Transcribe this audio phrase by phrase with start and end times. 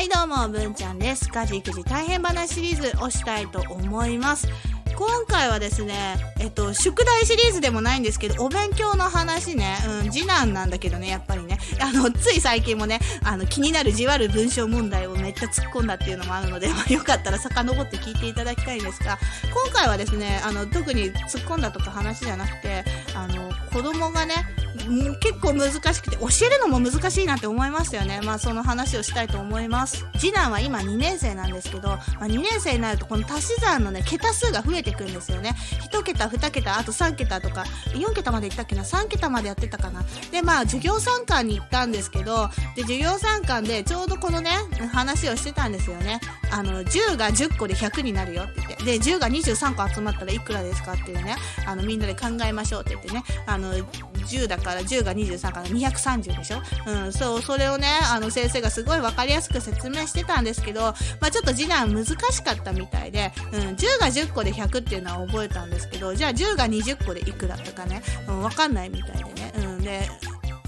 [0.00, 1.28] はいどうも、文ちゃんです。
[1.28, 4.48] 家事育児大変話シリーズをしたいと思います。
[4.96, 19.18] 今回はですね、えっと、宿題シリーズでもないんですけど、お勉強の話ね、うん、次男なんだけどね、やっぱりね、あの、つい最近もね、あの、気になるじわる文章問題をめっちゃ突っ込んだっていうのもあるので、まあ、よかったら遡って聞いていただきたいんですが、
[19.52, 24.46] 今回はですね、あの、特に突っ込んだとか話じゃなくて、あの、子供がね、
[25.20, 28.20] 結構難しくて、教えるのも難しいなって思いましたよね。
[28.22, 30.06] まあ、その話をしたいと思います。
[30.18, 35.56] 次男は今2年生なんですけど、まあ、2年生になるとこの足し算のね、桁数が増えてくんですよね。
[35.92, 40.04] 1桁、2桁、あと3桁とか、4桁までいったっけな ?3 桁までやってたかな？
[40.30, 44.50] で、まあ、授業参観に行ったんですけど、で、授業参観でちょうどこのね、
[44.92, 46.20] 話をしてたんですよね。
[46.50, 48.84] あの、10が10個で100になるよって言って。
[48.84, 56.58] で、10が23個集まったらいくらですかっていうね、あの、みんなで考えましょうって言ってね、あの、10だから10が23から230でしょ？
[56.86, 60.80] うん、そう、それをね、あの先生がすごいわかりやすく説明してたんですけど、
[61.20, 70.08] まあちょっと次男難しかったみたいで、うん、10が10個で100っていうのは覚えたんですけど、じゃあ10が20個でいくらとかね、うん、わかんないみたいでね、うん、で、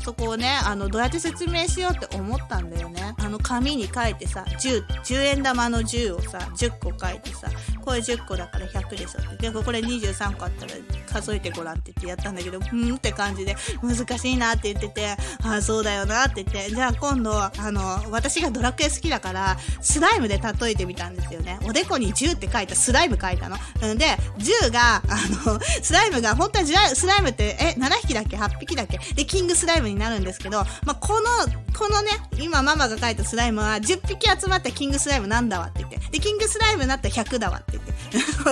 [0.03, 3.15] そこをね、あの、どうやって説明しようって思ったんだよね。
[3.19, 7.47] あの、紙に書いてさ、10、10円玉の10をさ、10個書いてさ、
[7.83, 9.51] これ10個だから100でしょって。
[9.51, 10.73] で、これ23個あったら
[11.13, 21.59] 数えてごらんって言ってやったんだけど、うんって感じで、難しいなって言ってて、ああ、そうだよなって言って、じゃあ今度、あの、私がドラクエ好きだから、スライムで例えてみたんですよね。
[21.65, 23.57] おでこに10って書いたスライム書いたの。
[23.83, 24.07] うんで、
[24.39, 25.03] 10が、あ
[25.47, 28.99] の、スライムが、本当はスライムって、え、7匹だっけ ?8 匹だっけ？
[29.15, 31.29] で、キングスライムになるんですけど、まあ、この、
[31.79, 35.99] このね、今ママが書いたスライムは10匹集まったキングスライムなんだわって言って。
[36.11, 37.93] で、キングスライムになったら100だわって言って。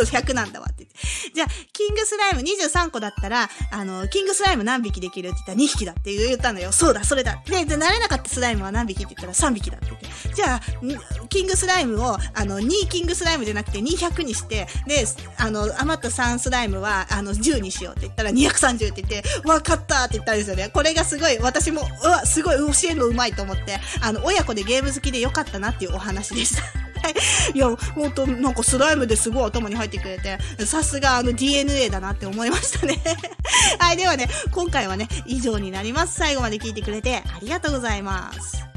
[0.17, 0.70] 100なんだわ。
[1.41, 6.71] じゃあ、キングスライム23個だったら、あの、キングスライム何匹できるって言ったら2匹だって言ったのよ。
[6.71, 7.43] そうだ、それだ。
[7.47, 10.35] で、で、慣れなかったスライムは何匹って言ったら3匹だって言って。
[10.35, 10.61] じゃあ、
[11.31, 15.07] キングスライムを、あの、2キングスライムじゃなくて200にして、で、
[15.39, 20.69] あの、余った3スライムは、あの、10にしようって言ったら230って言って、わかったって言ったんですよね。
[20.69, 26.90] これがすごい、私も、うわ、すごい教えるのうまいと思って、あの、親子でゲーム好きでよかったなっていうお話でした。
[27.09, 27.15] い。
[27.55, 32.99] いや、ほんと、なんかスライムですごい頭に入ってくれて、さすがあの DNA だなって思いましたね。
[33.79, 33.97] はい。
[33.97, 36.15] ではね、今回はね、以上になります。
[36.15, 38.70] 最後まで聞いてくれてありがとうございます。